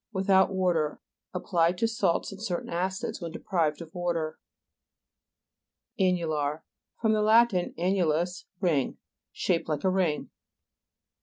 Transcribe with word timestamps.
Without 0.11 0.51
water. 0.51 0.99
Ap 1.35 1.43
plied 1.45 1.77
to 1.77 1.87
salts 1.87 2.31
and 2.31 2.41
certain 2.41 2.71
acids 2.71 3.21
when 3.21 3.31
deprived 3.31 3.83
of 3.83 3.93
water. 3.93 4.39
AN'NULAR 5.99 6.63
fr. 6.99 7.07
lat. 7.07 7.51
annulus, 7.51 8.45
ring. 8.59 8.97
Shaped 9.31 9.69
like 9.69 9.83
a 9.83 9.91
ring. 9.91 10.31